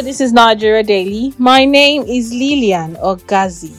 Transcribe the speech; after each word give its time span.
This 0.00 0.20
is 0.20 0.32
Nigeria 0.32 0.84
Daily. 0.84 1.34
My 1.38 1.64
name 1.64 2.04
is 2.04 2.32
Lilian 2.32 2.94
Ogazi. 3.02 3.74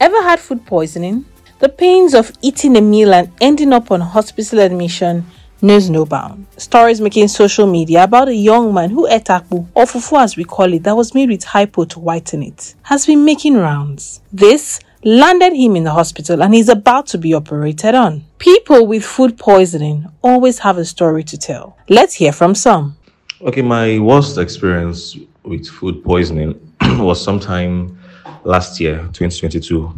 Ever 0.00 0.22
had 0.22 0.38
food 0.38 0.64
poisoning? 0.64 1.24
The 1.58 1.68
pains 1.68 2.14
of 2.14 2.30
eating 2.40 2.76
a 2.76 2.80
meal 2.80 3.12
and 3.12 3.32
ending 3.40 3.72
up 3.72 3.90
on 3.90 4.00
hospital 4.00 4.60
admission 4.60 5.26
knows 5.62 5.88
no 5.88 6.04
bound. 6.04 6.46
Stories 6.56 7.00
making 7.00 7.28
social 7.28 7.66
media 7.66 8.04
about 8.04 8.28
a 8.28 8.34
young 8.34 8.74
man 8.74 8.90
who 8.90 9.06
ate 9.06 9.26
akpu, 9.26 9.66
or 9.74 9.84
fufu 9.84 10.20
as 10.20 10.36
we 10.36 10.44
call 10.44 10.72
it, 10.72 10.82
that 10.82 10.96
was 10.96 11.14
made 11.14 11.30
with 11.30 11.44
hypo 11.44 11.84
to 11.84 12.00
whiten 12.00 12.42
it, 12.42 12.74
has 12.82 13.06
been 13.06 13.24
making 13.24 13.56
rounds. 13.56 14.20
This 14.32 14.80
landed 15.04 15.54
him 15.54 15.76
in 15.76 15.84
the 15.84 15.90
hospital 15.90 16.42
and 16.42 16.54
he's 16.54 16.68
about 16.68 17.06
to 17.08 17.18
be 17.18 17.34
operated 17.34 17.94
on. 17.94 18.24
People 18.38 18.86
with 18.86 19.04
food 19.04 19.38
poisoning 19.38 20.06
always 20.22 20.58
have 20.60 20.78
a 20.78 20.84
story 20.84 21.24
to 21.24 21.38
tell. 21.38 21.76
Let's 21.88 22.14
hear 22.14 22.32
from 22.32 22.54
some. 22.54 22.96
Okay, 23.40 23.62
my 23.62 23.98
worst 23.98 24.38
experience 24.38 25.16
with 25.44 25.66
food 25.68 26.04
poisoning 26.04 26.72
was 26.82 27.22
sometime 27.22 27.98
last 28.44 28.80
year, 28.80 28.98
2022. 29.12 29.92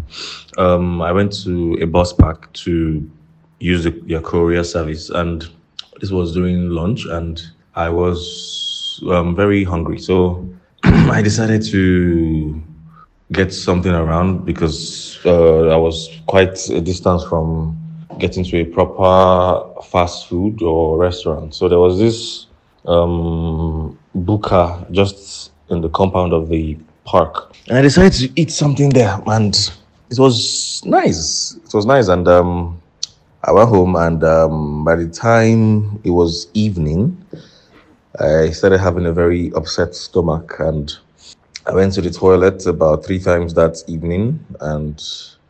Um, 0.56 1.02
I 1.02 1.12
went 1.12 1.32
to 1.44 1.74
a 1.80 1.86
bus 1.86 2.12
park 2.12 2.52
to 2.54 3.10
use 3.60 3.84
the, 3.84 3.90
their 3.90 4.20
courier 4.20 4.64
service, 4.64 5.10
and 5.10 5.48
this 6.00 6.10
was 6.10 6.32
during 6.34 6.70
lunch, 6.70 7.06
and 7.06 7.42
I 7.74 7.88
was 7.88 9.02
um, 9.08 9.34
very 9.34 9.64
hungry. 9.64 9.98
So 9.98 10.46
I 10.84 11.22
decided 11.22 11.62
to 11.66 12.62
get 13.32 13.52
something 13.52 13.92
around 13.92 14.44
because 14.44 15.18
uh, 15.24 15.68
I 15.68 15.76
was 15.76 16.08
quite 16.26 16.68
a 16.68 16.80
distance 16.80 17.24
from 17.24 17.76
getting 18.18 18.44
to 18.44 18.60
a 18.60 18.64
proper 18.64 19.82
fast 19.82 20.28
food 20.28 20.62
or 20.62 20.98
restaurant. 20.98 21.54
So 21.54 21.68
there 21.68 21.78
was 21.78 21.98
this 21.98 22.46
um, 22.86 23.98
buka 24.16 24.90
just 24.92 25.52
in 25.70 25.80
the 25.80 25.88
compound 25.88 26.32
of 26.32 26.48
the 26.48 26.76
park. 27.04 27.54
And 27.68 27.78
I 27.78 27.82
decided 27.82 28.12
to 28.14 28.40
eat 28.40 28.50
something 28.50 28.90
there, 28.90 29.20
and 29.26 29.54
it 30.10 30.18
was 30.18 30.82
nice. 30.84 31.58
It 31.64 31.74
was 31.74 31.86
nice, 31.86 32.08
and 32.08 32.28
um, 32.28 32.80
I 33.46 33.52
went 33.52 33.68
home, 33.68 33.94
and 33.96 34.24
um, 34.24 34.84
by 34.84 34.96
the 34.96 35.08
time 35.08 36.00
it 36.02 36.10
was 36.10 36.48
evening, 36.54 37.22
I 38.18 38.50
started 38.50 38.78
having 38.78 39.04
a 39.04 39.12
very 39.12 39.52
upset 39.52 39.94
stomach, 39.94 40.56
and 40.60 40.90
I 41.66 41.74
went 41.74 41.92
to 41.94 42.00
the 42.00 42.10
toilet 42.10 42.66
about 42.66 43.04
three 43.04 43.18
times 43.18 43.52
that 43.54 43.84
evening, 43.86 44.44
and 44.60 45.02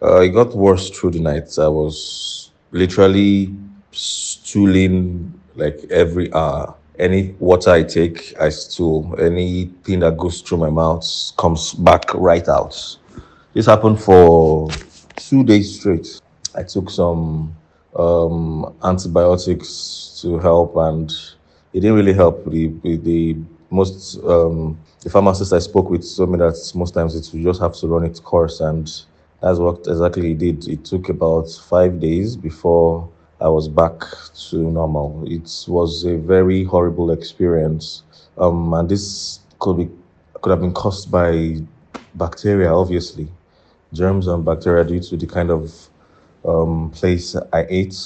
uh, 0.02 0.20
it 0.22 0.30
got 0.30 0.56
worse 0.56 0.90
through 0.90 1.12
the 1.12 1.20
night. 1.20 1.56
I 1.56 1.68
was 1.68 2.50
literally 2.72 3.54
stooling 3.92 5.32
like 5.54 5.78
every 5.90 6.32
hour 6.32 6.74
any 6.98 7.34
water 7.38 7.70
I 7.70 7.82
take, 7.82 8.34
I 8.40 8.48
stool. 8.50 9.16
Anything 9.18 10.00
that 10.00 10.16
goes 10.16 10.40
through 10.40 10.58
my 10.58 10.70
mouth 10.70 11.04
comes 11.36 11.74
back 11.74 12.12
right 12.14 12.48
out. 12.48 12.98
This 13.52 13.66
happened 13.66 14.00
for 14.00 14.70
two 15.16 15.44
days 15.44 15.80
straight. 15.80 16.20
I 16.54 16.62
took 16.62 16.90
some 16.90 17.54
um, 17.96 18.74
antibiotics 18.82 20.18
to 20.22 20.38
help, 20.38 20.76
and 20.76 21.10
it 21.72 21.80
didn't 21.80 21.96
really 21.96 22.12
help. 22.12 22.44
The, 22.50 22.68
the, 22.82 23.36
most 23.70 24.18
um, 24.24 24.78
the 25.00 25.10
pharmacist 25.10 25.52
I 25.52 25.58
spoke 25.58 25.90
with 25.90 26.04
told 26.16 26.30
me 26.30 26.38
that 26.38 26.72
most 26.74 26.94
times 26.94 27.14
it 27.16 27.42
just 27.42 27.60
have 27.60 27.74
to 27.74 27.88
run 27.88 28.04
its 28.04 28.20
course, 28.20 28.60
and 28.60 28.86
that's 29.42 29.58
what 29.58 29.86
exactly 29.86 30.32
it 30.32 30.38
did. 30.38 30.68
It 30.68 30.84
took 30.84 31.08
about 31.08 31.50
five 31.50 32.00
days 32.00 32.36
before 32.36 33.08
I 33.40 33.48
was 33.48 33.68
back 33.68 34.00
to 34.50 34.56
normal. 34.56 35.24
It 35.26 35.64
was 35.66 36.04
a 36.04 36.16
very 36.16 36.62
horrible 36.64 37.10
experience, 37.10 38.02
um, 38.38 38.72
and 38.74 38.88
this 38.88 39.40
could 39.58 39.76
be 39.76 39.90
could 40.40 40.50
have 40.50 40.60
been 40.60 40.74
caused 40.74 41.10
by 41.10 41.60
bacteria, 42.14 42.72
obviously, 42.72 43.28
germs 43.92 44.26
and 44.26 44.44
bacteria 44.44 44.84
due 44.84 45.00
to 45.00 45.16
the 45.16 45.26
kind 45.26 45.50
of 45.50 45.88
um, 46.44 46.90
place 46.90 47.36
I 47.52 47.66
ate. 47.68 47.96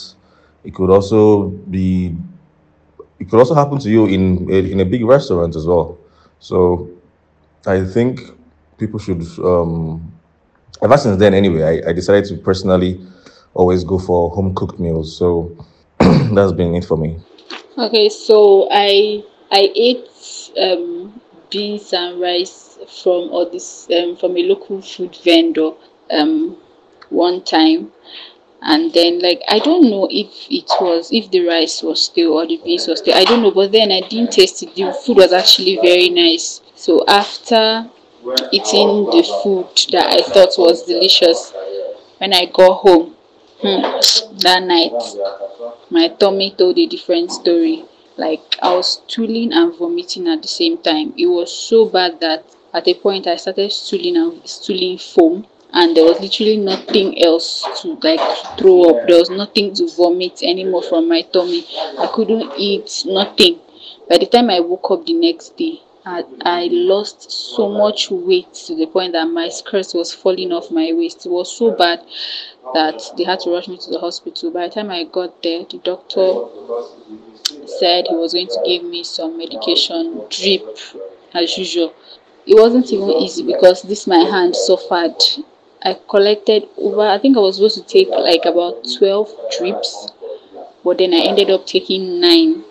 It 0.65 0.75
could 0.75 0.91
also 0.91 1.49
be, 1.49 2.17
it 3.19 3.31
could 3.31 3.39
also 3.39 3.55
happen 3.55 3.79
to 3.79 3.91
you 3.91 4.07
in 4.07 4.51
in 4.51 4.81
a 4.81 4.85
big 4.85 5.05
restaurant 5.05 5.57
as 5.57 5.67
well. 5.67 5.99
So, 6.41 6.89
I 7.67 7.85
think 7.85 8.21
people 8.79 8.99
should. 8.99 9.23
Um, 9.39 10.13
ever 10.83 10.97
since 10.97 11.19
then, 11.19 11.35
anyway, 11.35 11.83
I, 11.85 11.91
I 11.91 11.93
decided 11.93 12.27
to 12.27 12.37
personally 12.37 13.01
always 13.55 13.85
go 13.85 13.99
for 13.99 14.31
home 14.31 14.55
cooked 14.55 14.79
meals. 14.79 15.17
So 15.17 15.57
that's 15.99 16.53
been 16.53 16.75
it 16.75 16.85
for 16.85 16.97
me. 16.97 17.19
Okay, 17.77 18.09
so 18.09 18.69
I 18.71 19.23
I 19.51 19.73
ate 19.75 20.09
um, 20.61 21.21
beans 21.51 21.93
and 21.93 22.21
rice 22.21 22.79
from 23.03 23.31
all 23.31 23.49
this 23.51 23.89
um, 23.91 24.17
from 24.17 24.37
a 24.37 24.43
local 24.43 24.81
food 24.81 25.17
vendor 25.25 25.73
um, 26.11 26.57
one 27.11 27.43
time, 27.43 27.93
and 28.63 28.93
then 28.93 29.21
like 29.21 29.43
I 29.49 29.59
don't 29.59 29.91
know 29.91 30.09
if 30.11 30.29
it 30.51 30.71
was 30.81 31.11
if 31.13 31.31
the 31.31 31.47
rice 31.47 31.83
was 31.83 32.05
still 32.05 32.35
or 32.35 32.47
the 32.47 32.59
beans 32.65 32.87
was 32.89 33.01
still 33.01 33.15
I 33.15 33.25
don't 33.25 33.43
know, 33.43 33.51
but 33.53 33.73
then 33.73 33.91
I 33.93 34.01
didn't 34.09 34.33
taste 34.33 34.63
it. 34.63 34.75
The 34.75 34.93
food 34.93 35.19
was 35.19 35.33
actually 35.33 35.77
very 35.77 36.11
nice. 36.11 36.61
So 36.75 37.05
after 37.07 37.91
eating 38.53 39.07
the 39.07 39.23
food 39.43 39.69
that 39.93 40.07
I 40.13 40.23
thought 40.23 40.55
was 40.59 40.85
delicious, 40.85 41.53
when 42.19 42.35
I 42.35 42.47
got 42.47 42.79
home, 42.79 43.15
Hmm. 43.61 43.83
That 44.39 44.63
night, 44.63 44.95
my 45.91 46.07
tummy 46.09 46.53
told 46.53 46.79
a 46.79 46.87
different 46.87 47.33
story. 47.33 47.85
Like 48.17 48.57
I 48.63 48.77
was 48.77 49.03
stooling 49.03 49.53
and 49.53 49.77
vomiting 49.77 50.29
at 50.29 50.43
the 50.43 50.49
same 50.49 50.79
time. 50.79 51.13
It 51.17 51.27
was 51.27 51.53
so 51.53 51.87
bad 51.87 52.21
that 52.21 52.45
at 52.73 52.87
a 52.87 52.95
point 52.95 53.27
I 53.27 53.35
started 53.35 53.73
stooling 53.73 54.17
and 54.17 54.47
stooling 54.49 54.99
foam 54.99 55.47
and 55.73 55.97
there 55.97 56.05
was 56.05 56.21
literally 56.21 56.57
nothing 56.57 57.23
else 57.23 57.67
to 57.83 57.99
like 58.03 58.21
throw 58.59 58.91
up. 58.91 59.07
There 59.07 59.19
was 59.19 59.31
nothing 59.31 59.75
to 59.75 59.89
vomit 59.89 60.43
anymore 60.43 60.83
from 60.83 61.09
my 61.09 61.23
tummy. 61.23 61.67
I 61.99 62.11
couldn't 62.13 62.53
eat 62.57 63.05
nothing. 63.07 63.61
By 64.09 64.19
the 64.19 64.27
time 64.27 64.51
I 64.51 64.61
woke 64.61 64.91
up 64.91 65.05
the 65.05 65.15
next 65.15 65.57
day, 65.57 65.83
I, 66.05 66.25
I 66.43 66.69
lost 66.71 67.31
so 67.31 67.69
much 67.69 68.11
weight 68.11 68.55
to 68.67 68.75
the 68.75 68.87
point 68.87 69.13
that 69.13 69.27
my 69.27 69.51
skirt 69.51 69.89
was 69.93 70.15
falling 70.15 70.53
off 70.53 70.71
my 70.71 70.91
waist. 70.95 71.27
It 71.27 71.29
was 71.29 71.55
so 71.55 71.73
bad 71.73 72.01
that 72.73 73.03
they 73.19 73.25
had 73.25 73.41
to 73.41 73.51
rush 73.51 73.69
me 73.69 73.77
to 73.77 73.91
the 73.91 73.99
hospital. 73.99 74.51
By 74.51 74.69
the 74.69 74.75
time 74.75 74.91
I 74.91 75.05
got 75.05 75.43
there, 75.43 75.65
the 75.65 75.79
doctor 75.85 76.49
said 77.79 78.07
he 78.09 78.15
was 78.17 78.33
going 78.33 78.47
to 78.49 78.63
give 78.65 78.85
me 78.85 79.05
some 79.05 79.37
medication, 79.37 80.23
drip, 80.31 80.79
as 81.35 81.59
usual. 81.59 81.93
It 82.47 82.55
wasn't 82.55 82.91
even 82.91 83.11
easy 83.11 83.43
because 83.43 83.83
this 83.83 84.07
my 84.07 84.21
hand 84.21 84.57
suffered. 84.57 85.23
I 85.89 85.99
collected 86.09 86.69
over, 86.77 87.01
I 87.01 87.19
think 87.19 87.37
I 87.37 87.41
was 87.41 87.57
supposed 87.57 87.79
to 87.79 87.83
take 87.83 88.09
like 88.09 88.45
about 88.45 88.87
12 88.99 89.35
drips, 89.57 90.13
but 90.85 90.99
then 90.99 91.15
I 91.15 91.21
ended 91.21 91.51
up 91.51 91.67
taking 91.67 92.21
nine. 92.21 92.65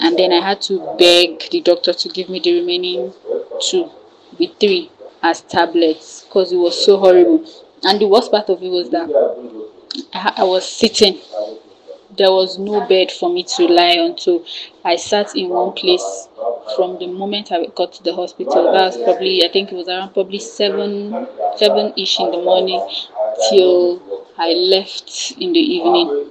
And 0.00 0.18
then 0.18 0.32
I 0.32 0.40
had 0.40 0.60
to 0.62 0.78
beg 0.98 1.50
the 1.50 1.60
doctor 1.60 1.92
to 1.92 2.08
give 2.08 2.28
me 2.28 2.40
the 2.40 2.58
remaining 2.58 3.12
two, 3.60 3.90
with 4.38 4.58
three 4.58 4.90
as 5.22 5.42
tablets 5.42 6.22
because 6.22 6.50
it 6.52 6.56
was 6.56 6.84
so 6.84 6.96
horrible. 6.98 7.44
And 7.84 8.00
the 8.00 8.08
worst 8.08 8.30
part 8.32 8.48
of 8.48 8.60
it 8.62 8.70
was 8.70 8.90
that 8.90 9.08
I, 10.12 10.34
I 10.38 10.44
was 10.44 10.66
sitting. 10.68 11.20
There 12.16 12.32
was 12.32 12.58
no 12.58 12.86
bed 12.88 13.12
for 13.12 13.32
me 13.32 13.44
to 13.44 13.68
lie 13.68 13.98
on, 13.98 14.18
so 14.18 14.44
I 14.84 14.96
sat 14.96 15.36
in 15.36 15.50
one 15.50 15.74
place 15.74 16.28
from 16.76 16.98
the 16.98 17.06
moment 17.06 17.52
I 17.52 17.66
got 17.74 17.92
to 17.94 18.02
the 18.02 18.14
hospital. 18.14 18.72
That 18.72 18.84
was 18.84 18.96
probably 18.96 19.44
I 19.44 19.48
think 19.52 19.72
it 19.72 19.74
was 19.74 19.88
around 19.88 20.14
probably 20.14 20.38
seven 20.38 21.26
seven 21.56 21.92
ish 21.96 22.20
in 22.20 22.30
the 22.30 22.38
morning 22.38 22.80
till 23.48 24.02
I 24.36 24.52
left 24.52 25.34
in 25.38 25.52
the 25.52 25.60
evening. 25.60 26.30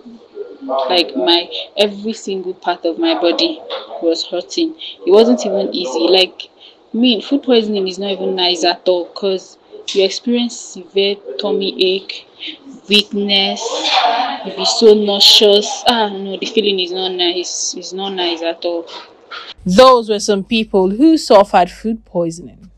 Like 0.89 1.15
my 1.15 1.49
every 1.77 2.13
single 2.13 2.53
part 2.53 2.85
of 2.85 2.97
my 2.97 3.13
body 3.13 3.61
was 4.01 4.25
hurting. 4.25 4.75
It 5.05 5.11
wasn't 5.11 5.45
even 5.45 5.73
easy. 5.73 5.99
Like 5.99 6.49
I 6.93 6.97
mean, 6.97 7.21
food 7.21 7.43
poisoning 7.43 7.87
is 7.87 7.99
not 7.99 8.11
even 8.11 8.35
nice 8.35 8.63
at 8.63 8.87
all 8.87 9.05
because 9.05 9.57
you 9.93 10.03
experience 10.03 10.59
severe 10.59 11.15
tummy 11.39 11.95
ache, 11.95 12.27
weakness, 12.89 13.61
you 14.45 14.55
be 14.55 14.65
so 14.65 14.93
nauseous. 14.93 15.83
Ah, 15.87 16.09
no, 16.09 16.37
the 16.37 16.45
feeling 16.45 16.79
is 16.79 16.91
not 16.91 17.09
nice. 17.09 17.73
It's 17.75 17.93
not 17.93 18.09
nice 18.09 18.41
at 18.41 18.63
all. 18.65 18.85
Those 19.65 20.09
were 20.09 20.19
some 20.19 20.43
people 20.43 20.91
who 20.91 21.17
suffered 21.17 21.69
food 21.69 22.05
poisoning. 22.05 22.71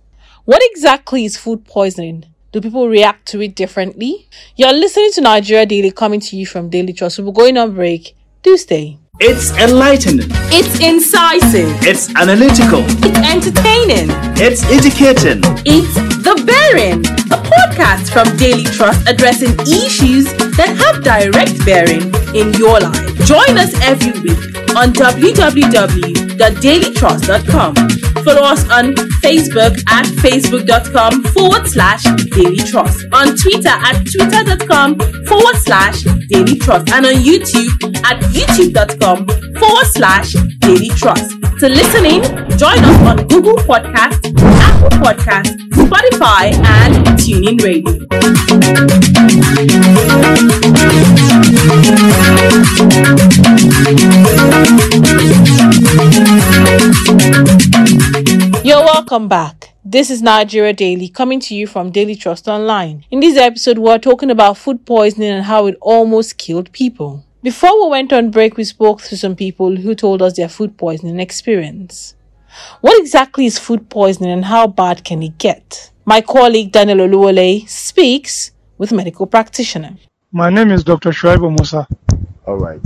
What 0.45 0.61
exactly 0.63 1.25
is 1.25 1.37
food 1.37 1.65
poisoning? 1.65 2.25
Do 2.51 2.61
people 2.61 2.89
react 2.89 3.27
to 3.27 3.41
it 3.41 3.53
differently? 3.55 4.27
You're 4.55 4.73
listening 4.73 5.11
to 5.13 5.21
Nigeria 5.21 5.67
Daily 5.67 5.91
coming 5.91 6.19
to 6.21 6.35
you 6.35 6.47
from 6.47 6.69
Daily 6.69 6.93
Trust. 6.93 7.19
We're 7.19 7.31
going 7.31 7.57
on 7.57 7.75
break. 7.75 8.15
Do 8.41 8.57
stay. 8.57 8.97
It's 9.19 9.51
enlightening. 9.57 10.29
It's 10.49 10.79
incisive. 10.79 11.69
It's 11.85 12.09
analytical. 12.15 12.81
It's 13.05 13.19
entertaining. 13.19 14.07
It's 14.41 14.63
educating. 14.63 15.41
It's 15.65 15.93
The 16.23 16.41
Bearing, 16.47 17.05
a 17.29 17.37
podcast 17.37 18.11
from 18.11 18.35
Daily 18.37 18.63
Trust 18.63 19.07
addressing 19.07 19.53
issues 19.59 20.25
that 20.57 20.73
have 20.81 21.03
direct 21.03 21.63
bearing 21.65 22.09
in 22.33 22.53
your 22.57 22.79
life. 22.79 23.27
Join 23.27 23.57
us 23.59 23.75
every 23.83 24.19
week 24.21 24.39
on 24.75 24.93
www.dailytrust.com. 26.39 27.75
Follow 28.23 28.43
us 28.43 28.63
on 28.69 28.93
Facebook 29.21 29.77
at 29.89 30.05
facebook.com 30.05 31.23
forward 31.25 31.67
slash 31.67 32.03
Daily 32.03 32.57
Trust, 32.57 33.05
on 33.13 33.35
Twitter 33.35 33.69
at 33.69 34.05
twitter.com 34.05 34.97
forward 35.25 35.55
slash 35.57 36.03
Daily 36.29 36.57
Trust, 36.57 36.89
and 36.91 37.05
on 37.05 37.13
YouTube 37.13 37.69
at 38.05 38.19
youtube.com 38.31 39.27
forward 39.57 39.85
slash 39.87 40.33
Daily 40.59 40.89
Trust. 40.89 41.31
To 41.59 41.67
listen 41.67 42.05
in, 42.05 42.21
join 42.57 42.79
us 42.79 43.07
on 43.07 43.27
Google 43.27 43.55
Podcast, 43.55 44.33
Apple 44.37 44.89
Podcast, 44.99 45.57
Spotify, 45.71 46.53
and 46.65 47.05
TuneIn 47.19 47.61
Radio. 47.61 48.07
You're 57.29 58.83
welcome 58.83 59.27
back. 59.27 59.75
This 59.85 60.09
is 60.09 60.23
Nigeria 60.23 60.73
Daily 60.73 61.09
coming 61.09 61.39
to 61.41 61.53
you 61.53 61.67
from 61.67 61.91
Daily 61.91 62.15
Trust 62.15 62.47
Online. 62.47 63.05
In 63.11 63.19
this 63.19 63.37
episode, 63.37 63.77
we're 63.77 63.99
talking 63.99 64.31
about 64.31 64.57
food 64.57 64.83
poisoning 64.83 65.29
and 65.29 65.45
how 65.45 65.67
it 65.67 65.77
almost 65.79 66.39
killed 66.39 66.71
people. 66.71 67.23
Before 67.43 67.83
we 67.83 67.91
went 67.91 68.11
on 68.11 68.31
break, 68.31 68.57
we 68.57 68.63
spoke 68.63 69.03
to 69.03 69.15
some 69.15 69.35
people 69.35 69.75
who 69.75 69.93
told 69.93 70.23
us 70.23 70.37
their 70.37 70.49
food 70.49 70.75
poisoning 70.75 71.19
experience. 71.19 72.15
What 72.81 72.99
exactly 72.99 73.45
is 73.45 73.59
food 73.59 73.91
poisoning 73.91 74.31
and 74.31 74.45
how 74.45 74.65
bad 74.65 75.03
can 75.03 75.21
it 75.21 75.37
get? 75.37 75.91
My 76.05 76.21
colleague 76.21 76.71
Daniel 76.71 76.97
Oluwole 77.07 77.69
speaks 77.69 78.51
with 78.79 78.91
a 78.91 78.95
medical 78.95 79.27
practitioner. 79.27 79.97
My 80.31 80.49
name 80.49 80.71
is 80.71 80.83
Dr. 80.83 81.11
Shuaibu 81.11 81.51
Musa. 81.55 81.87
All 82.47 82.57
right. 82.57 82.81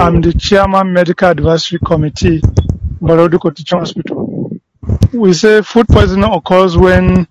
I'm 0.00 0.20
the 0.20 0.32
chairman 0.32 0.92
medical 0.92 1.28
advisory 1.28 1.78
committee, 1.84 2.40
Barau 3.02 3.28
Dikko 3.28 3.54
Teaching 3.54 3.78
Hospital. 3.80 4.50
We 5.12 5.32
say 5.32 5.62
food 5.62 5.88
poisoning 5.88 6.30
occurs 6.32 6.76
when 6.76 7.26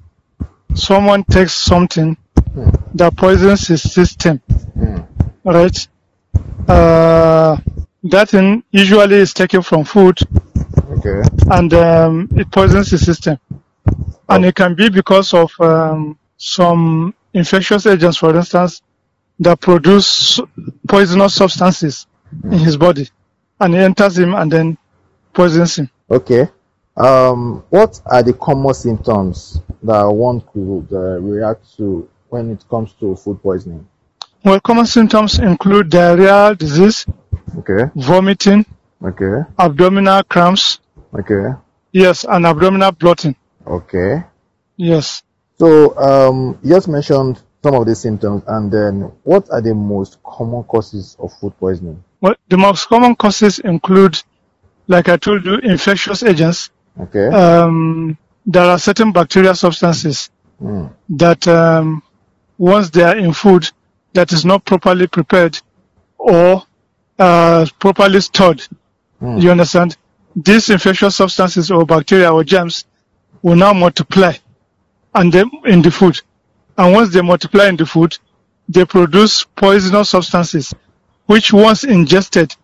someone 0.75 1.23
takes 1.23 1.53
something 1.53 2.17
that 2.93 3.15
poisons 3.15 3.67
his 3.67 3.81
system, 3.81 4.41
right? 5.43 5.87
Uh, 6.67 7.57
that 8.03 8.29
thing 8.29 8.63
usually 8.71 9.15
is 9.15 9.33
taken 9.33 9.61
from 9.61 9.83
food 9.85 10.19
Okay. 10.91 11.21
and 11.51 11.73
um, 11.73 12.27
it 12.35 12.51
poisons 12.51 12.91
the 12.91 12.97
system. 12.97 13.37
And 14.29 14.45
it 14.45 14.55
can 14.55 14.75
be 14.75 14.89
because 14.89 15.33
of 15.33 15.51
um, 15.59 16.17
some 16.37 17.13
infectious 17.33 17.85
agents, 17.85 18.17
for 18.17 18.35
instance, 18.35 18.81
that 19.39 19.59
produce 19.59 20.39
poisonous 20.87 21.33
substances 21.35 22.07
in 22.43 22.59
his 22.59 22.77
body, 22.77 23.09
and 23.59 23.73
it 23.75 23.79
enters 23.79 24.17
him 24.17 24.35
and 24.35 24.51
then 24.51 24.77
poisons 25.33 25.77
him. 25.79 25.89
Okay. 26.09 26.49
Um, 26.97 27.63
what 27.69 28.01
are 28.05 28.21
the 28.23 28.33
common 28.33 28.73
symptoms 28.73 29.61
that 29.83 30.03
one 30.07 30.41
could 30.41 30.87
uh, 30.91 31.19
react 31.21 31.75
to 31.77 32.07
when 32.29 32.51
it 32.51 32.63
comes 32.69 32.93
to 32.99 33.15
food 33.15 33.41
poisoning? 33.41 33.87
Well, 34.43 34.59
common 34.59 34.85
symptoms 34.85 35.39
include 35.39 35.89
diarrhea, 35.89 36.55
disease, 36.55 37.05
Okay. 37.57 37.91
vomiting, 37.95 38.65
Okay. 39.03 39.43
abdominal 39.57 40.23
cramps, 40.23 40.79
Okay. 41.17 41.55
yes, 41.91 42.25
and 42.27 42.45
abdominal 42.45 42.91
bloating, 42.91 43.35
Okay. 43.65 44.23
yes. 44.77 45.23
So, 45.59 45.95
um, 45.97 46.57
you 46.63 46.73
just 46.73 46.87
mentioned 46.87 47.41
some 47.63 47.75
of 47.75 47.85
the 47.85 47.95
symptoms, 47.95 48.43
and 48.47 48.71
then 48.71 49.11
what 49.23 49.47
are 49.51 49.61
the 49.61 49.75
most 49.75 50.17
common 50.23 50.63
causes 50.63 51.15
of 51.19 51.31
food 51.33 51.53
poisoning? 51.59 52.03
Well, 52.19 52.35
the 52.49 52.57
most 52.57 52.87
common 52.89 53.15
causes 53.15 53.59
include, 53.59 54.21
like 54.87 55.09
I 55.09 55.17
told 55.17 55.45
you, 55.45 55.55
infectious 55.59 56.23
agents. 56.23 56.71
Okay. 56.99 57.27
Um, 57.27 58.17
there 58.45 58.65
are 58.65 58.79
certain 58.79 59.11
bacterial 59.11 59.55
substances 59.55 60.29
Hmm. 60.59 60.87
that 61.09 61.47
um, 61.47 62.03
once 62.57 62.91
they 62.91 63.03
are 63.03 63.17
in 63.17 63.33
food 63.33 63.69
that 64.13 64.31
is 64.31 64.45
not 64.45 64.63
properly 64.65 65.07
prepared 65.07 65.59
or 66.17 66.63
uh, 67.19 67.65
properly 67.79 68.21
stored, 68.21 68.61
Hmm. 69.19 69.37
you 69.39 69.51
understand? 69.51 69.97
These 70.35 70.69
infectious 70.69 71.15
substances 71.15 71.71
or 71.71 71.85
bacteria 71.85 72.31
or 72.31 72.43
germs 72.43 72.85
will 73.41 73.55
now 73.55 73.73
multiply 73.73 74.33
and 75.15 75.31
then 75.33 75.49
in 75.65 75.81
the 75.81 75.91
food. 75.91 76.19
And 76.77 76.93
once 76.93 77.13
they 77.13 77.21
multiply 77.21 77.67
in 77.67 77.75
the 77.75 77.85
food, 77.85 78.17
they 78.69 78.85
produce 78.85 79.43
poisonous 79.43 80.09
substances, 80.09 80.73
which 81.25 81.51
once 81.53 81.83
ingested, 81.83 82.55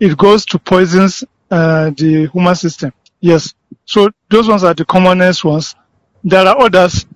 it 0.00 0.16
goes 0.16 0.46
to 0.46 0.58
poisons 0.58 1.24
uh, 1.50 1.90
the 1.96 2.28
human 2.32 2.54
system. 2.54 2.92
Yes. 3.20 3.54
So 3.84 4.10
those 4.30 4.48
ones 4.48 4.64
are 4.64 4.74
the 4.74 4.84
commonest 4.84 5.44
ones. 5.44 5.74
There 6.24 6.46
are 6.46 6.58
others 6.60 7.06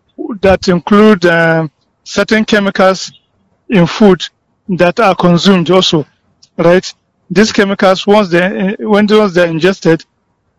that 0.41 0.69
include 0.69 1.27
um, 1.27 1.71
certain 2.05 2.45
chemicals 2.45 3.13
in 3.69 3.87
food 3.87 4.23
that 4.69 5.01
are 5.01 5.15
consumed 5.15 5.71
also, 5.71 6.07
right? 6.57 6.93
These 7.31 7.53
chemicals, 7.53 8.07
once 8.07 8.29
they 8.31 8.77
when 8.81 9.07
once 9.09 9.35
they're 9.35 9.49
ingested, 9.49 10.05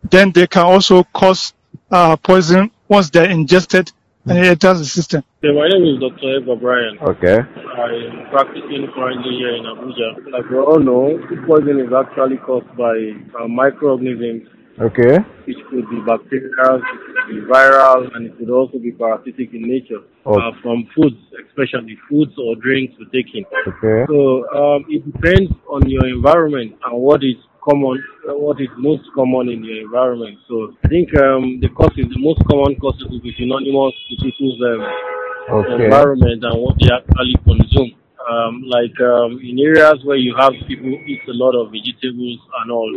then 0.09 0.31
they 0.31 0.47
can 0.47 0.65
also 0.65 1.03
cause 1.13 1.53
uh, 1.91 2.15
poison 2.17 2.71
once 2.87 3.09
they're 3.09 3.29
ingested 3.29 3.91
and 4.27 4.37
it 4.39 4.45
enters 4.47 4.79
the 4.79 4.85
system. 4.85 5.23
My 5.53 5.69
name 5.69 5.85
is 5.85 6.01
Dr. 6.01 6.41
Eva 6.41 6.55
Bryan. 6.55 6.97
Okay. 7.05 7.37
I'm 7.37 8.29
practicing 8.33 8.89
currently 8.95 9.37
here 9.37 9.53
in 9.53 9.61
Abuja. 9.61 10.31
Like 10.33 10.49
we 10.49 10.57
all 10.57 10.79
know, 10.79 11.21
food 11.29 11.45
poisoning 11.45 11.85
is 11.85 11.93
actually 11.93 12.37
caused 12.37 12.65
by 12.75 12.97
uh, 13.37 13.47
microorganisms, 13.47 14.49
Okay. 14.81 15.19
which 15.45 15.61
could 15.69 15.85
be 15.87 16.01
bacterial, 16.01 16.81
it 16.81 16.99
could 17.05 17.29
be 17.29 17.41
viral, 17.45 18.09
and 18.15 18.25
it 18.25 18.37
could 18.39 18.49
also 18.49 18.79
be 18.79 18.91
parasitic 18.91 19.53
in 19.53 19.69
nature. 19.69 20.01
Oh. 20.25 20.33
Uh, 20.33 20.49
from 20.63 20.89
foods, 20.97 21.21
especially 21.45 21.93
foods 22.09 22.33
or 22.41 22.55
drinks 22.55 22.95
we 22.97 23.05
take 23.13 23.29
in. 23.35 23.45
Okay. 23.69 24.09
So 24.09 24.49
um, 24.49 24.85
it 24.89 25.05
depends 25.05 25.53
on 25.69 25.87
your 25.87 26.07
environment 26.07 26.73
and 26.89 26.97
what 26.97 27.21
is 27.23 27.37
common, 27.61 28.01
uh, 28.27 28.33
what 28.33 28.59
is 28.59 28.69
most 28.79 29.03
common 29.13 29.49
in 29.49 29.63
your 29.63 29.85
environment. 29.85 30.39
So 30.49 30.73
I 30.83 30.87
think 30.87 31.13
um, 31.21 31.61
the 31.61 31.69
causes, 31.69 32.09
the 32.09 32.17
most 32.17 32.41
common 32.49 32.79
causes 32.81 33.05
will 33.11 33.21
be 33.21 33.35
synonymous 33.37 33.93
to 34.09 34.15
people's 34.25 34.57
um, 34.65 34.81
Okay. 35.49 35.85
environment 35.85 36.43
and 36.43 36.61
what 36.61 36.75
they 36.79 36.89
actually 36.89 37.35
consume. 37.45 37.93
Um, 38.25 38.63
like 38.65 38.97
um, 39.01 39.37
in 39.43 39.59
areas 39.59 40.01
where 40.03 40.17
you 40.17 40.33
have 40.39 40.53
people 40.67 40.97
eat 41.05 41.21
a 41.29 41.33
lot 41.37 41.53
of 41.53 41.71
vegetables 41.71 42.39
and 42.61 42.71
all, 42.71 42.89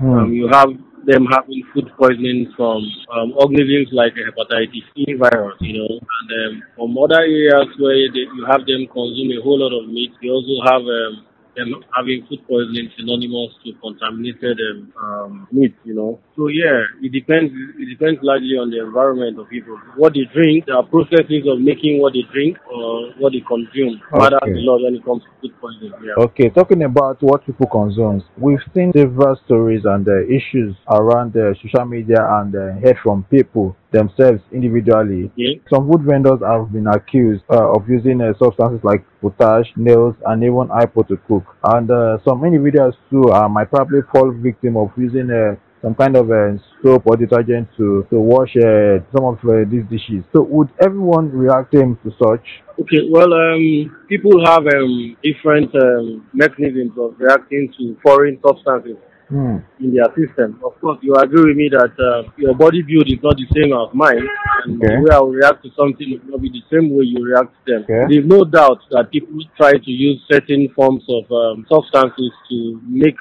um, 0.00 0.30
Hmm. 0.30 0.32
you 0.32 0.48
have 0.48 0.70
them 1.04 1.26
having 1.26 1.62
food 1.74 1.90
poisoning 1.98 2.52
from 2.56 2.84
um, 3.12 3.32
organisms 3.36 3.88
like 3.92 4.14
hepatitis 4.14 4.84
E 4.94 5.14
virus, 5.14 5.56
you 5.60 5.76
know, 5.76 5.90
and 5.90 6.28
um, 6.40 6.62
from 6.76 6.96
other 6.98 7.20
areas 7.20 7.68
where 7.78 7.96
they, 8.12 8.24
you 8.30 8.46
have 8.48 8.64
them 8.64 8.86
consume 8.86 9.32
a 9.32 9.42
whole 9.42 9.58
lot 9.58 9.72
of 9.76 9.88
meat, 9.88 10.12
you 10.20 10.30
also 10.32 10.56
have 10.70 10.82
um, 10.82 11.26
them 11.56 11.82
having 11.94 12.26
food 12.28 12.40
poisoning 12.46 12.90
synonymous 12.96 13.54
to 13.64 13.72
contaminated 13.80 14.58
um, 14.60 14.92
um, 15.02 15.48
meat, 15.52 15.74
you 15.84 15.94
know. 15.94 16.18
So 16.36 16.48
yeah, 16.48 16.84
it 17.02 17.12
depends. 17.12 17.52
It 17.78 17.88
depends 17.88 18.20
largely 18.22 18.56
on 18.56 18.70
the 18.70 18.80
environment 18.84 19.38
of 19.38 19.48
people. 19.48 19.78
What 19.96 20.14
they 20.14 20.24
drink, 20.32 20.66
the 20.66 20.82
processes 20.90 21.44
of 21.46 21.60
making 21.60 22.00
what 22.00 22.12
they 22.14 22.22
drink 22.32 22.58
or 22.70 23.12
what 23.18 23.32
they 23.32 23.42
consume 23.46 24.00
matters 24.12 24.40
Okay. 24.42 24.58
a 24.58 24.62
lot 24.64 24.82
when 24.82 24.94
it 24.94 25.04
comes 25.04 25.22
to 25.24 25.30
food 25.40 25.54
poisoning. 25.60 25.92
Yeah. 26.04 26.22
Okay, 26.24 26.48
talking 26.50 26.82
about 26.82 27.22
what 27.22 27.44
people 27.44 27.66
consume, 27.66 28.22
we've 28.38 28.62
seen 28.74 28.92
several 28.94 29.36
stories 29.44 29.82
and 29.84 30.06
uh, 30.06 30.24
issues 30.26 30.76
around 30.88 31.36
uh, 31.36 31.54
social 31.62 31.84
media 31.84 32.20
and 32.40 32.54
uh, 32.54 32.80
heard 32.80 32.96
from 33.02 33.24
people 33.24 33.76
themselves 33.92 34.40
individually. 34.52 35.30
Some 35.72 35.90
food 35.90 36.02
vendors 36.02 36.40
have 36.46 36.72
been 36.72 36.86
accused 36.86 37.42
uh, 37.50 37.74
of 37.74 37.88
using 37.88 38.20
uh, 38.20 38.32
substances 38.38 38.80
like 38.82 39.04
potash, 39.20 39.66
nails, 39.76 40.14
and 40.26 40.42
even 40.42 40.68
hypo 40.72 41.02
to 41.04 41.16
cook. 41.28 41.44
And 41.64 41.90
uh, 41.90 42.18
some 42.26 42.44
individuals 42.44 42.94
too 43.10 43.32
uh, 43.32 43.48
might 43.48 43.70
probably 43.70 44.00
fall 44.12 44.30
victim 44.32 44.76
of 44.76 44.90
using 44.96 45.30
uh, 45.30 45.56
some 45.82 45.94
kind 45.94 46.16
of 46.16 46.30
uh, 46.30 46.52
soap 46.82 47.02
or 47.06 47.16
detergent 47.16 47.68
to, 47.76 48.06
to 48.10 48.20
wash 48.20 48.52
some 48.52 49.24
of 49.24 49.38
these 49.70 49.84
dishes. 49.90 50.22
So 50.32 50.42
would 50.42 50.68
everyone 50.80 51.30
react 51.30 51.72
to 51.72 51.96
such? 52.18 52.44
Okay, 52.78 53.08
well, 53.10 53.32
um, 53.32 53.96
people 54.08 54.44
have 54.44 54.66
um, 54.66 55.16
different 55.22 55.74
um, 55.74 56.28
mechanisms 56.34 56.92
of 56.98 57.14
reacting 57.18 57.72
to 57.78 57.96
foreign 58.02 58.38
substances 58.46 58.96
Hmm. 59.30 59.58
in 59.78 59.94
their 59.94 60.10
system. 60.18 60.58
Of 60.64 60.74
course, 60.80 60.98
you 61.02 61.14
agree 61.14 61.44
with 61.46 61.56
me 61.56 61.68
that 61.70 61.94
uh, 62.02 62.28
your 62.36 62.52
body 62.52 62.82
build 62.82 63.06
is 63.06 63.22
not 63.22 63.36
the 63.38 63.46
same 63.54 63.70
as 63.70 63.94
mine, 63.94 64.26
and 64.66 64.82
Okay. 64.82 64.96
the 64.96 65.02
way 65.02 65.10
I 65.14 65.20
will 65.20 65.30
react 65.30 65.62
to 65.62 65.70
something 65.78 66.18
will 66.18 66.34
not 66.34 66.42
be 66.42 66.50
the 66.50 66.64
same 66.66 66.90
way 66.90 67.04
you 67.06 67.22
react 67.24 67.54
to 67.54 67.72
them. 67.72 67.82
Okay. 67.86 68.10
There's 68.10 68.26
no 68.26 68.42
doubt 68.42 68.82
that 68.90 69.12
people 69.12 69.38
try 69.56 69.78
to 69.78 69.90
use 69.90 70.18
certain 70.26 70.66
forms 70.74 71.04
of 71.08 71.30
um, 71.30 71.64
substances 71.70 72.32
to 72.50 72.80
make 72.88 73.14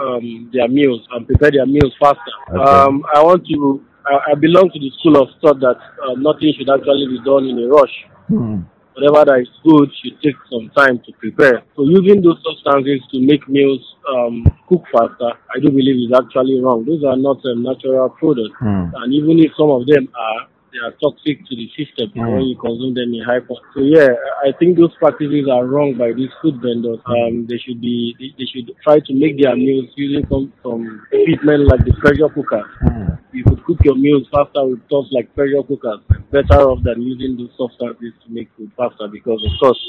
um, 0.00 0.48
their 0.50 0.68
meals 0.68 1.04
and 1.12 1.26
prepare 1.26 1.50
their 1.52 1.66
meals 1.66 1.92
faster. 2.00 2.34
Okay. 2.48 2.56
Um, 2.56 3.04
I 3.14 3.20
want 3.22 3.44
to 3.52 3.84
I, 4.06 4.32
I 4.32 4.34
belong 4.34 4.70
to 4.72 4.78
the 4.80 4.90
school 4.98 5.20
of 5.20 5.28
thought 5.40 5.60
that 5.60 5.76
uh, 5.76 6.14
nothing 6.16 6.54
should 6.56 6.70
actually 6.72 7.06
be 7.06 7.20
done 7.20 7.44
in 7.44 7.58
a 7.58 7.68
rush. 7.68 7.94
Hmm. 8.28 8.64
Whatever 8.94 9.24
that 9.32 9.40
is 9.40 9.48
good 9.64 9.90
should 10.02 10.20
take 10.20 10.36
some 10.50 10.70
time 10.76 10.98
to 11.06 11.12
prepare. 11.18 11.62
So 11.76 11.84
using 11.84 12.20
those 12.22 12.42
substances 12.44 13.00
to 13.12 13.20
make 13.20 13.48
meals 13.48 13.80
um, 14.08 14.44
cook 14.68 14.82
faster, 14.92 15.32
I 15.54 15.60
do 15.62 15.70
believe 15.70 16.10
is 16.10 16.12
actually 16.16 16.60
wrong. 16.60 16.84
Those 16.84 17.04
are 17.04 17.16
not 17.16 17.38
um, 17.46 17.62
natural 17.62 18.10
products. 18.10 18.54
Hmm. 18.58 18.90
And 18.94 19.14
even 19.14 19.38
if 19.38 19.52
some 19.56 19.70
of 19.70 19.86
them 19.86 20.08
are, 20.18 20.48
they 20.72 20.78
are 20.78 20.92
toxic 21.02 21.42
to 21.46 21.56
the 21.56 21.66
system 21.74 22.10
Mm. 22.14 22.32
when 22.32 22.42
you 22.46 22.56
consume 22.56 22.94
them 22.94 23.12
in 23.14 23.22
high 23.22 23.40
quantity. 23.40 23.66
So 23.74 23.80
yeah, 23.82 24.14
I 24.46 24.52
think 24.58 24.76
those 24.78 24.94
practices 24.98 25.48
are 25.50 25.66
wrong 25.66 25.94
by 25.98 26.12
these 26.12 26.30
food 26.40 26.60
vendors. 26.62 27.00
Um, 27.06 27.46
they 27.48 27.58
should 27.58 27.80
be, 27.80 28.14
they, 28.18 28.30
they 28.38 28.46
should 28.46 28.70
try 28.84 29.00
to 29.00 29.12
make 29.14 29.40
their 29.40 29.56
meals 29.56 29.90
using 29.96 30.26
some, 30.30 30.52
some 30.62 31.06
equipment 31.10 31.66
like 31.66 31.84
the 31.84 31.92
pressure 31.98 32.28
cooker. 32.28 32.62
Hmm. 32.82 33.14
You 33.32 33.44
could 33.44 33.64
cook 33.64 33.78
your 33.84 33.96
meals 33.96 34.26
faster 34.32 34.64
with 34.66 34.84
stuff 34.86 35.06
like 35.10 35.34
pressure 35.34 35.62
cookers. 35.66 36.00
Better 36.30 36.62
off 36.62 36.82
than 36.84 37.02
using 37.02 37.36
those 37.36 37.50
substances 37.58 38.12
to 38.24 38.32
make 38.32 38.48
food 38.56 38.70
faster 38.76 39.08
because 39.08 39.42
of 39.44 39.52
course 39.60 39.80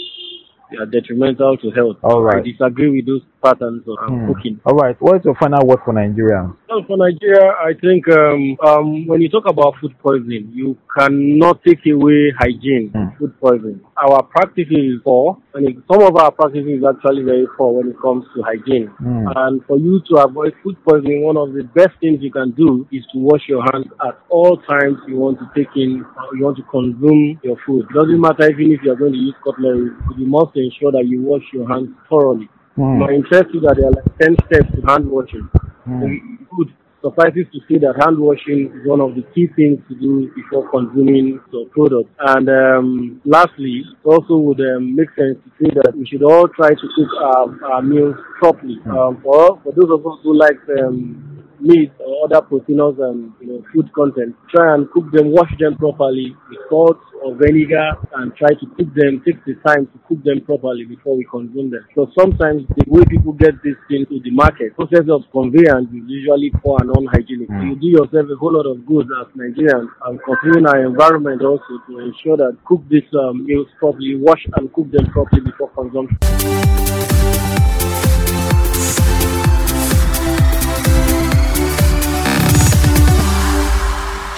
they 0.72 0.78
are 0.78 0.86
detrimental 0.86 1.58
to 1.58 1.70
health. 1.72 1.98
All 2.04 2.22
right. 2.24 2.38
I 2.38 2.42
disagree 2.42 2.90
with 2.90 3.06
those 3.06 3.22
patterns 3.44 3.84
of 3.88 3.98
um, 4.08 4.20
Hmm. 4.22 4.28
cooking. 4.34 4.60
All 4.66 4.76
right. 4.76 4.96
What 5.02 5.18
is 5.18 5.26
your 5.26 5.36
final 5.36 5.66
word 5.66 5.80
for 5.86 5.94
Nigeria? 5.94 6.52
Well, 6.70 6.84
for 6.88 6.98
Nigeria, 6.98 7.52
I 7.60 7.74
think 7.80 8.08
um, 8.10 8.58
um, 8.66 9.08
when 9.08 9.22
you 9.22 9.30
talk 9.30 9.46
about 9.50 9.76
food 9.82 9.94
poisoning, 10.02 10.50
you 10.54 10.78
cannot 10.98 11.64
take 11.64 11.86
away 11.88 12.32
hygiene 12.38 12.92
Mm. 12.94 13.18
food 13.18 13.34
poisoning. 13.40 13.80
Our 13.98 14.24
practices 14.24 14.72
is 14.96 15.00
poor, 15.04 15.38
and 15.54 15.68
it- 15.70 15.78
some 15.92 16.02
of 16.02 16.16
our 16.16 16.32
practices 16.32 16.80
is 16.80 16.84
actually 16.84 17.24
very 17.24 17.48
poor 17.58 17.74
when 17.74 17.90
it 17.90 18.00
comes 18.02 18.26
to 18.36 18.42
hygiene. 18.42 18.90
Mm. 19.02 19.32
And 19.36 19.64
for 19.66 19.78
you 19.78 20.00
to 20.10 20.16
avoid 20.24 20.54
food 20.64 20.78
poisoning, 20.88 21.24
one 21.24 21.38
of 21.38 21.54
the 21.54 21.64
best 21.64 21.96
things 22.00 22.22
you 22.22 22.32
can 22.32 22.52
do 22.52 22.86
is 22.92 23.04
to 23.14 23.20
wash 23.20 23.48
your 23.50 23.64
hands 23.72 23.88
at 24.06 24.18
all 24.30 24.58
times 24.58 24.98
you 25.08 25.18
want 25.18 25.40
to 25.40 25.50
take 25.56 25.76
in, 25.76 26.04
or 26.18 26.36
you 26.38 26.46
want 26.46 26.58
to 26.58 26.64
consume 26.64 27.40
your 27.44 27.58
food. 27.66 27.86
It 27.90 27.94
doesn't 27.94 28.20
matter 28.22 28.50
even 28.50 28.72
if 28.72 28.84
you 28.84 28.92
are 28.92 28.96
going 28.96 29.14
to 29.14 29.18
use 29.20 29.36
cutlery, 29.44 29.92
you 30.18 30.26
must 30.26 30.56
ensure 30.56 30.92
that 30.92 31.06
you 31.06 31.22
wash 31.22 31.44
your 31.54 31.68
hands 31.68 31.90
thoroughly. 32.10 32.50
Hmm. 32.82 32.98
My 32.98 33.12
interest 33.14 33.54
is 33.54 33.62
that 33.62 33.78
there 33.78 33.86
are 33.86 33.94
like 33.94 34.10
10 34.18 34.36
steps 34.50 34.74
to 34.74 34.82
hand 34.90 35.06
washing. 35.06 35.46
Hmm. 35.86 36.42
Good. 36.58 36.74
Suffices 37.02 37.46
to 37.54 37.60
say 37.70 37.78
that 37.78 37.94
hand 38.02 38.18
washing 38.18 38.74
is 38.74 38.88
one 38.90 39.02
of 39.02 39.14
the 39.14 39.22
key 39.34 39.46
things 39.56 39.78
to 39.90 39.94
do 39.96 40.32
before 40.34 40.70
consuming 40.70 41.40
the 41.52 41.70
product. 41.70 42.10
And 42.20 42.50
um, 42.50 43.22
lastly, 43.26 43.86
it 43.86 44.06
also 44.06 44.38
would 44.38 44.62
um, 44.62 44.96
make 44.96 45.10
sense 45.14 45.38
to 45.46 45.50
say 45.62 45.70
that 45.78 45.94
we 45.96 46.08
should 46.08 46.24
all 46.24 46.48
try 46.48 46.70
to 46.70 46.88
cook 46.98 47.12
our, 47.22 47.74
our 47.74 47.82
meals 47.84 48.16
properly. 48.40 48.78
Um, 48.90 49.22
for, 49.22 49.62
for 49.62 49.74
those 49.74 49.90
of 49.94 50.02
us 50.06 50.18
who 50.24 50.34
like 50.34 50.58
um, 50.82 51.31
meat 51.62 51.92
or 52.00 52.26
other 52.26 52.42
proteinous 52.42 52.98
um, 53.00 53.36
you 53.40 53.48
know, 53.48 53.64
food 53.74 53.92
content, 53.94 54.36
try 54.54 54.74
and 54.74 54.90
cook 54.92 55.12
them, 55.12 55.32
wash 55.32 55.52
them 55.60 55.78
properly 55.78 56.36
with 56.50 56.60
salt 56.70 57.00
or 57.24 57.36
vinegar 57.36 57.94
and 58.16 58.36
try 58.36 58.50
to 58.50 58.66
cook 58.78 58.90
them, 58.96 59.22
take 59.26 59.38
the 59.46 59.54
time 59.66 59.86
to 59.88 59.98
cook 60.10 60.24
them 60.24 60.42
properly 60.42 60.86
before 60.86 61.16
we 61.16 61.26
consume 61.30 61.70
them. 61.70 61.86
So 61.96 62.10
sometimes 62.18 62.64
the 62.76 62.86
way 62.88 63.04
people 63.06 63.34
get 63.34 63.62
these 63.64 63.78
things 63.88 64.08
to 64.10 64.20
the 64.20 64.32
market, 64.32 64.76
process 64.76 65.06
of 65.10 65.22
conveyance 65.32 65.90
is 65.94 66.04
usually 66.08 66.52
poor 66.64 66.78
and 66.82 66.90
unhygienic. 66.90 67.48
So 67.48 67.62
you 67.62 67.76
do 67.78 67.88
yourself 67.88 68.26
a 68.30 68.36
whole 68.36 68.54
lot 68.58 68.66
of 68.66 68.86
good 68.86 69.08
as 69.22 69.28
Nigerians 69.38 69.90
and 70.06 70.20
considering 70.26 70.66
our 70.66 70.84
environment 70.86 71.42
also 71.44 71.78
to 71.88 72.00
ensure 72.00 72.38
that 72.38 72.58
cook 72.66 72.82
these 72.90 73.08
um, 73.14 73.46
meals 73.46 73.68
properly, 73.80 74.16
wash 74.18 74.46
and 74.58 74.74
cook 74.74 74.92
them 74.92 75.06
properly 75.14 75.42
before 75.42 75.70
consumption. 75.70 76.18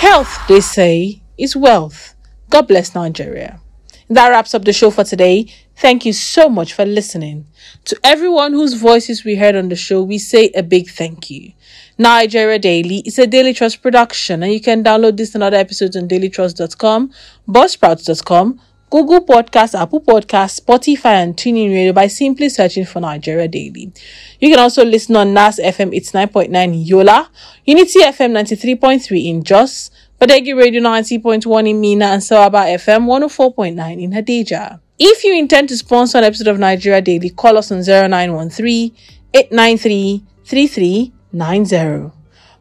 Health, 0.03 0.38
they 0.50 0.60
say, 0.60 1.22
is 1.38 1.55
wealth. 1.55 2.13
God 2.50 2.67
bless 2.67 2.93
Nigeria. 2.93 3.62
That 4.10 4.27
wraps 4.27 4.53
up 4.53 4.65
the 4.65 4.74
show 4.74 4.91
for 4.91 5.05
today. 5.05 5.48
Thank 5.77 6.05
you 6.05 6.12
so 6.12 6.50
much 6.50 6.74
for 6.74 6.83
listening. 6.83 7.48
To 7.86 7.98
everyone 8.03 8.51
whose 8.51 8.74
voices 8.74 9.24
we 9.24 9.36
heard 9.38 9.55
on 9.55 9.69
the 9.69 9.77
show, 9.77 10.03
we 10.03 10.17
say 10.17 10.51
a 10.55 10.62
big 10.62 10.89
thank 10.89 11.29
you. 11.29 11.53
Nigeria 11.98 12.60
Daily 12.60 12.98
is 13.05 13.17
a 13.17 13.25
Daily 13.25 13.53
Trust 13.53 13.81
production, 13.81 14.43
and 14.43 14.51
you 14.51 14.60
can 14.60 14.83
download 14.83 15.15
this 15.15 15.36
and 15.36 15.43
other 15.43 15.55
episodes 15.55 15.95
on 15.95 16.10
dailytrust.com, 16.10 17.10
buzzsprouts.com, 17.48 18.60
Google 18.93 19.25
Podcasts, 19.25 19.73
Apple 19.73 20.01
Podcasts, 20.01 20.62
Spotify, 20.62 21.23
and 21.23 21.35
TuneIn 21.35 21.73
Radio 21.73 21.93
by 21.93 22.05
simply 22.05 22.47
searching 22.47 22.85
for 22.85 23.00
Nigeria 23.00 23.47
Daily. 23.47 23.91
You 24.39 24.51
can 24.51 24.59
also 24.59 24.85
listen 24.85 25.15
on 25.15 25.33
NAS 25.33 25.57
FM 25.57 25.95
89.9 26.00 26.63
in 26.63 26.73
Yola, 26.75 27.27
Unity 27.65 28.01
FM 28.01 28.33
93.3 28.33 29.25
in 29.25 29.43
Jos, 29.43 29.89
Badeggi 30.21 30.55
Radio 30.55 30.79
90.1 30.79 31.67
in 31.67 31.81
Minna, 31.81 32.05
and 32.05 32.21
Sawaba 32.21 32.67
FM 32.75 33.07
104.9 33.07 34.00
in 34.00 34.12
Hadejia. 34.12 34.79
If 35.00 35.23
you 35.23 35.33
intend 35.39 35.69
to 35.69 35.75
sponsor 35.77 36.19
an 36.19 36.25
episode 36.25 36.50
of 36.50 36.59
Nigeria 36.59 37.01
Daily, 37.01 37.31
call 37.31 37.57
us 37.57 37.71
on 37.71 37.79
0913 37.81 38.91
893 39.33 40.23
3390. 40.45 42.12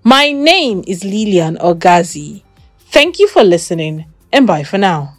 My 0.03 0.33
name 0.33 0.83
is 0.87 1.05
Lilian 1.05 1.59
Ogazi. 1.59 2.43
Thank 2.87 3.19
you 3.19 3.29
for 3.29 3.45
listening, 3.45 4.07
and 4.33 4.47
bye 4.47 4.65
for 4.65 4.79
now. 4.79 5.19